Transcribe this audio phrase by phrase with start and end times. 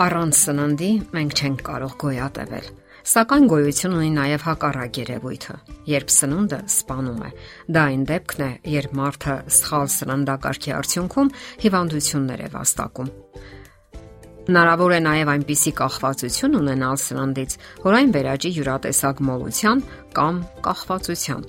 [0.00, 2.68] Առանց սննդի մենք չենք կարող գոյատևել։
[3.10, 5.56] Սակայն գոյություն ունի նաև հակառակ երևույթը,
[5.90, 7.30] երբ սնունդը սպանում է։
[7.76, 8.48] Դա այն դեպքն է,
[8.80, 11.32] երբ մարդը սխալ սննդակարգի արդյունքում
[11.66, 13.12] հիվանդություններ է վաստակում։
[14.48, 17.52] Հնարավոր է նաև այնպիսի կախվածություն ունենալ սննդից,
[17.84, 19.82] որ այն վերաճի յուրատեսակ մոլության
[20.16, 21.44] կամ կախվածության։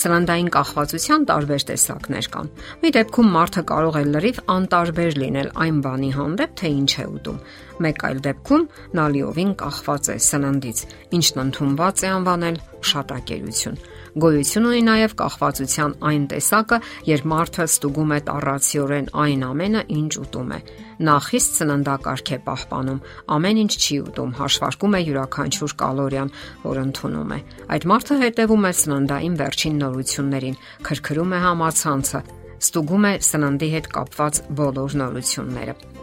[0.00, 2.50] Սննդային կախվածության տարբեր տեսակներ կան։
[2.82, 7.42] Մի դեպքում մարդը կարող է լրիվ անտարբեր լինել այն բանի հանդեպ, թե ինչ է ուտում։
[7.76, 10.78] Մեկ այլ դեպքում նա լիովին կախված է սննդից,
[11.18, 13.80] ինչն ընդունված է անվանել շատակերություն։
[14.16, 20.54] Գոյություն ունի նաև կախվածության այն տեսակը, երբ մարդը ստուգում է տառացիորեն այն ամենը, ինչ ուտում
[20.56, 20.60] է։
[21.04, 23.02] Նա խիստ սննդակարգ է պահպանում,
[23.36, 26.32] ամեն ինչ չի ուտում, հաշվարկում է յուրաքանչյուր կալորիան,
[26.64, 27.38] որ ընդունում է։
[27.76, 30.56] Այդ մարդը հետևում է սննդային վերջին նորություններին,
[30.88, 32.24] քրքրում է համացանցը,
[32.56, 35.95] ստուգում է սննդի հետ կապված բոլոր նորությունները։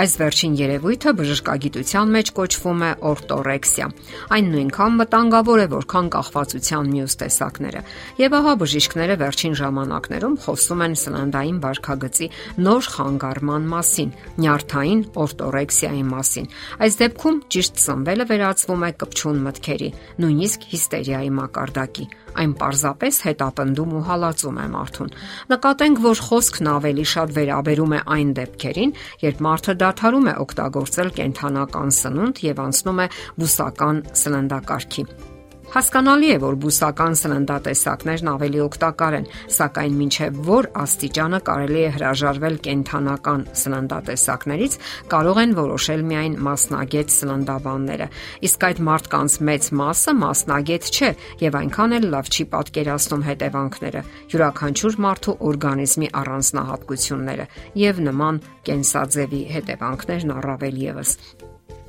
[0.00, 3.88] Այս վերջին երևույթը բժշկագիտության մեջ կոչվում է օրտորեքսիա։
[4.32, 7.82] Այն նույնքան վտանգավոր է, որքան կախվածության մյուս տեսակները։
[8.20, 12.30] Եվ ահա բժիշկները վերջին ժամանակներում խոսում են սննդային վարքագծի
[12.64, 19.92] նոր խանգարման մասին՝ նյարդային օրտորեքսիայի մասին։ Այս դեպքում ճիշտ սնվելը վերածվում է կպչուն մտքերի,
[20.24, 22.08] նույնիսկ հիստերիայի մակարդակի
[22.40, 25.12] այն պարզապես հետապնդում ու հալածում է մարդուն։
[25.54, 28.94] Նկատենք, որ խոսքն ավելի շատ վերաբերում է այն դեպքերին,
[29.26, 35.29] երբ մարդը դադարում է օգտագործել կենթանական սնունդ եւ անցնում է բուսական սննդակարգի։
[35.70, 42.56] Հասկանալի է, որ բուսական սննդատեսակներն ավելի օգտակար են, սակայն մինչև որ աստիճանը կարելի է հրաժարվել
[42.64, 44.74] կենթանական սննդատեսակներից,
[45.14, 48.08] կարող են որոշել միայն մասնագետ սննդաբանները։
[48.50, 51.12] Իսկ այդ մարդկանց մեծ մասը մասնագետ չէ
[51.46, 54.04] եւ այնքան էլ լավ չի պատկերացնում հետևանքները,
[54.34, 57.48] յուրաքանչյուր մարդու օրգանիզմի առանձնահատկությունները
[57.86, 61.16] եւ նման կենսաձևի հետևանքներն առավել եւս։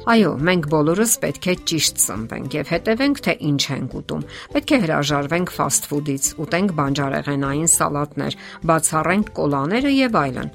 [0.09, 4.23] Այո, մենք բոլորս պետք է ճիշտ սնվենք եւ հետևենք, թե ինչ ենք ուտում։
[4.56, 8.38] Պետք է հրաժարվենք ֆաստ ֆուդից, ուտենք բանջարեղենային սալատներ,
[8.72, 10.51] բացառենք կոլաները եւ այլն։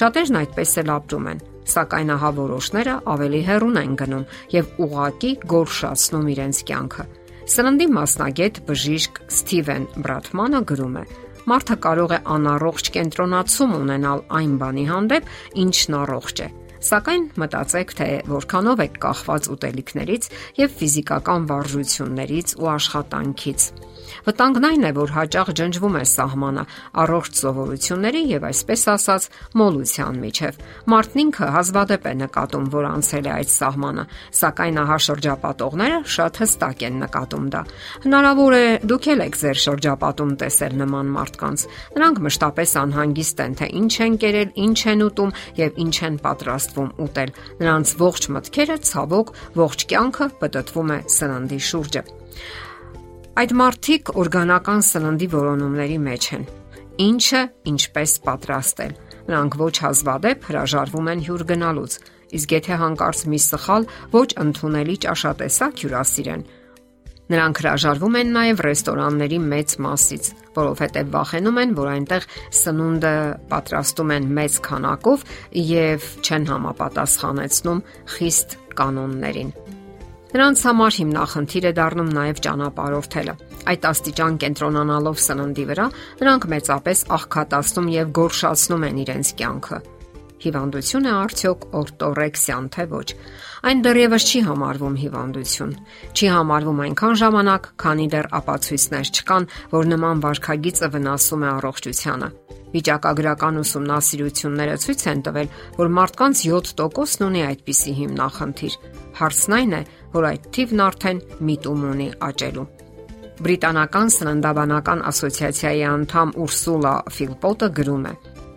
[0.00, 1.44] Շատերն այդպես էլ ապրում են,
[1.76, 7.08] սակայն ահա որոշները ավելի հեռուն են գնում եւ ուղակի գորշացնում իրենց կյանքը։
[7.52, 11.08] Սննդի մասնագետ բժիշկ Սթիվեն Բրատմանը գրում է.
[11.46, 16.48] Մարդը կարող է անառողջ կենտրոնացում ունենալ այն բանի հանդեպ, ինչն առողջ է
[16.86, 20.28] Սակայն մտածեք, թե որքանով եք կախված ուտելիքներից
[20.60, 23.64] եւ ֆիզիկական վարժություններից ու աշխատանքից։
[24.26, 26.64] Վտանգն այն է, որ հաճախ ջնջվում է սահմանը
[27.02, 29.28] առողջ սովորությունների եւ այսպես ասած
[29.60, 30.60] մոլության միջև։
[30.92, 34.04] Մարդն ինքը հազվադեպ է նկատում, որ անցել է այդ սահմանը,
[34.40, 37.62] սակայն ահա շրջապատողները շատ հստակ են նկատում դա։
[38.06, 43.94] Հնարավոր է դուք եք ձեր շրջապատում տեսել նման մարդկանց։ Նրանք մշտապես անհանգիստ են, թե ինչ
[44.06, 49.86] են կերել, ինչ են ուտում եւ ինչ են պատրաստվում ուտել։ Նրանց ողջ մտքերը ցավոք ողջ
[49.92, 52.02] կյանքը պատտվում է սննդի շուրջը։
[53.36, 56.44] Այդ մարդիկ օրգանական սննդի որոնումների մեջ են։
[57.04, 58.94] Ինչը ինչպես պատրաստել։
[59.26, 61.96] Նրանք ոչ հազվադեպ հրաժարվում են հյուր գնալուց,
[62.38, 66.46] իսկ եթե հանկարծ մի սխալ ոչ ընդունելի ճաշատեսակ հյուրասիրեն,
[67.26, 72.28] Նրանք հրաժարվում են նաև ռեստորանների մեծ մասից, որովհետև վախենում են, որ այնտեղ
[72.60, 73.14] սնունդը
[73.50, 75.24] պատրաստում են մեծ քանակով
[75.66, 77.82] եւ չեն համապատասխանեցնում
[78.14, 79.50] խիստ կանոններին։
[80.36, 83.34] Նրանց համար հիմնախնդիր է դառնում նաև ճանապարհորդելը։
[83.72, 85.86] Այդ աստիճան կենտրոնանալով սննդի վրա,
[86.20, 89.78] նրանք մեծապես աղքատացնում եւ գորշացնում են իրենց կյանքը։
[90.44, 93.08] Հիվանդություն է արդյոք օրտորեքսիան թե ոչ։
[93.66, 95.72] Այն դեռևս չի համարվում հիվանդություն։
[96.12, 102.28] Չի համարվում այնքան ժամանակ, քանի դեռ ապացույցներ չկան, որ նման վարքագիծը վնասում է առողջությանը։
[102.76, 108.74] Վիճակագրական ուսումնասիրությունները ցույց են տվել, որ մարդկանց 7%-ն ունի այդպիսի հիմնախնդիր։
[109.16, 109.82] Հարցն այն է,
[110.16, 112.66] որ այդ թիվն արդեն միտում ունի աճելու։
[113.36, 118.14] Բրիտանական սննդաբանական ասոցիացիայի անդամ Ուրսուլա Ֆիլպոտը գրում է.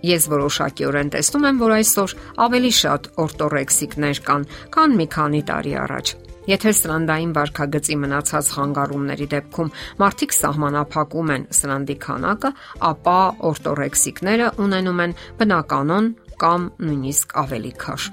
[0.08, 2.16] Ես որոշակիորեն տեսնում եմ, որ այսօր
[2.46, 6.14] ավելի շատ օրտորեքսիկներ կան, քան մի քանի տարի առաջ։
[6.50, 12.54] Եթե սրանդային վարքագծի մնացած խանգարումների դեպքում մարդիկ սահմանափակում են սրանդի քանակը,
[12.90, 13.20] ապա
[13.52, 16.10] օրտորեքսիկները ունենում են բնականon
[16.40, 18.10] կամ նույնիսկ ավելի քաշ։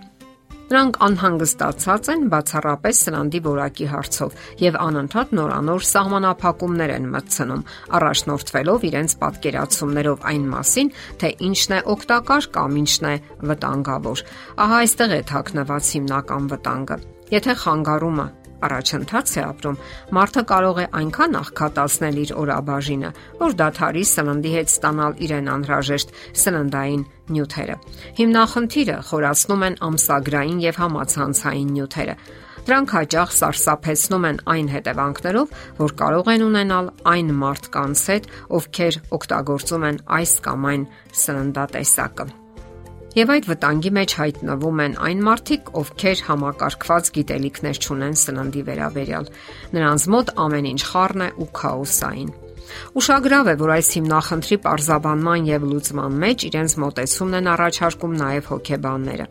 [0.66, 4.32] Նրանք անհանգստացած են բացառապես սրանդի որակի հարցով
[4.62, 7.62] եւ անընդհատ նորանոր սահմանափակումներ են մտցնում,
[7.98, 10.90] առաջնորդվելով իրենց պատկերացումներով այն մասին,
[11.22, 13.14] թե ինչն է օգտակար կամ ինչն է
[13.52, 14.24] վտանգավոր։
[14.66, 16.98] Ահա այստեղ է թաքնված հիմնական վտանգը։
[17.36, 18.26] Եթե խանգարումը
[18.66, 19.76] առաջընթաց է ապրում,
[20.16, 23.10] մարդը կարող է այնքան աղքատացնել իր օրաբաժինը,
[23.42, 26.16] որ դադարի սննդի հետ ստանալ իրեն անհրաժեշտ
[26.46, 27.04] սննդային
[27.36, 27.76] նյութերը։
[28.16, 32.16] Հիմնախնդիրը խորացնում են ամսագրային եւ համացանցային նյութերը։
[32.66, 38.26] Դրանք հաճախ սարսափեցնում են այն հետևանքներով, որ կարող են ունենալ այն մարդկանց հետ,
[38.58, 40.88] ովքեր օգտագործում են այս կամ այն
[41.22, 42.45] սննդատեսակը։
[43.16, 49.30] Եվ այդ վտանգի մեջ հայտնվում են այն մարդիկ, ովքեր համակարգված գիտելիքներ չունեն սննդի վերաբերյալ։
[49.72, 52.34] Նրանց մոտ ամեն ինչ խառն է ու քաոսային։
[53.00, 59.26] Ուշագրավ է, որ այս հիմնախնդրի parzabanman եւ լուծման մեջ իրենց մտածումն են առաջարկում նաեւ հոգեբանները։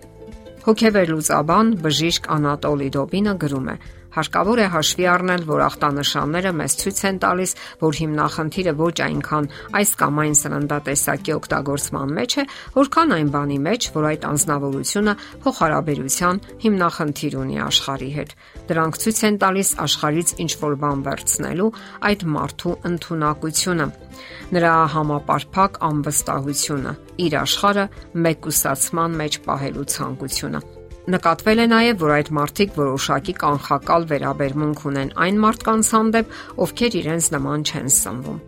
[0.65, 3.75] Հոգեվերլուծաբան բժիշկ Անատոլի Դոբինը գրում է.
[4.15, 7.51] Հարկավոր է հաշվի առնել, որ ախտանշանները մեզ ցույց են տալիս,
[7.81, 12.45] որ հիմնախնդիրը ոչ այնքան այս կամ այն սննդատեսակի օգտագործման մեջ է,
[12.75, 18.31] որքան այն բանի մեջ, որ այդ անznավորությունը փոխհարաբերության հիմնախնդիր ունի աշխարհի հետ։
[18.71, 21.69] Դրանք ցույց են տալիս աշխարից ինչ որ բան վերցնելու
[22.09, 23.87] այդ մարդու ընտունակությունը,
[24.55, 26.95] նրա համապարփակ անվստահությունը,
[27.25, 27.85] իր աշխարը
[28.25, 35.35] մեկուսացման մեջ պահելու ցանկությունը։ Նկատվել է նաև, որ այդ մարդիկ որոշակի կանխակալ վերաբերմունք ունեն այն
[35.43, 36.31] մարդկանց հանդեպ,
[36.65, 38.39] ովքեր իրենց նման չեն սնվում։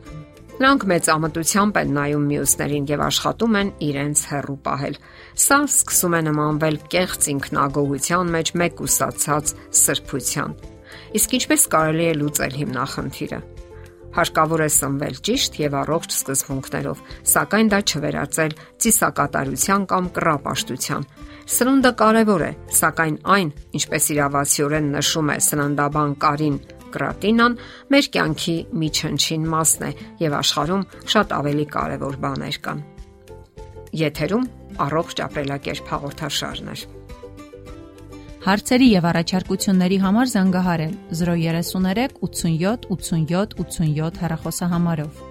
[0.58, 4.98] Նրանք մեծ ամտությամբ են նայում մյուսներին եւ աշխատում են իրենց հերրու պահել։
[5.46, 9.54] Սա սկսում է նմանվել կեղծ ինքնագոհության մեջ մեկ ուսացած
[9.84, 10.58] սրբության։
[11.22, 13.40] Իսկ ինչպես կարելի է լուծել հիմնախնդիրը։
[14.18, 17.02] Հարկավոր է սնվել ճիշտ եւ առողջ սկզբունքներով,
[17.38, 21.06] սակայն դա չվերածել ծիսակատարության կամ կռապաշտության
[21.48, 26.58] Սնունդը կարևոր է, սակայն այն, ինչպես իրավացիորեն նշում է սննդաբան Կարին
[26.92, 27.56] Կրատինան,
[27.94, 29.92] մեր կյանքի միջնչին մասն է
[30.26, 30.84] եւ աշխարհում
[31.14, 32.84] շատ ավելի կարևոր բաներ կան։
[34.02, 34.46] Եթերում
[34.88, 36.78] առողջ ապրելակերպ հաղորդաշարն է։
[38.48, 45.27] Հարցերի եւ առաջարկությունների համար զանգահարել 033 87 87 87 հեռախոսահամարով։